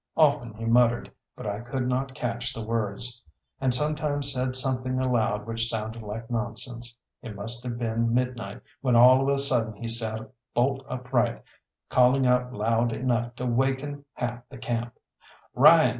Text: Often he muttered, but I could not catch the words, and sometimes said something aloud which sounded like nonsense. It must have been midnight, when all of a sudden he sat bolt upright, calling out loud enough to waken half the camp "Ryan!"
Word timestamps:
Often 0.17 0.55
he 0.55 0.65
muttered, 0.65 1.11
but 1.35 1.45
I 1.45 1.59
could 1.59 1.87
not 1.87 2.15
catch 2.15 2.55
the 2.55 2.65
words, 2.65 3.21
and 3.59 3.71
sometimes 3.71 4.33
said 4.33 4.55
something 4.55 4.99
aloud 4.99 5.45
which 5.45 5.69
sounded 5.69 6.01
like 6.01 6.27
nonsense. 6.31 6.97
It 7.21 7.35
must 7.35 7.63
have 7.63 7.77
been 7.77 8.11
midnight, 8.11 8.61
when 8.81 8.95
all 8.95 9.21
of 9.21 9.27
a 9.27 9.37
sudden 9.37 9.73
he 9.75 9.87
sat 9.87 10.21
bolt 10.55 10.83
upright, 10.89 11.43
calling 11.89 12.25
out 12.25 12.51
loud 12.51 12.91
enough 12.93 13.35
to 13.35 13.45
waken 13.45 14.03
half 14.15 14.41
the 14.49 14.57
camp 14.57 14.95
"Ryan!" 15.53 15.89